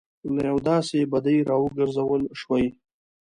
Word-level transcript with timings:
له 0.35 0.41
یوې 0.49 0.61
داسې 0.69 0.97
بدۍ 1.11 1.37
راګرځول 1.49 2.21
شوي. 2.39 2.65